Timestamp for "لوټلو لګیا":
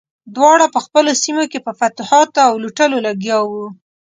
2.63-3.37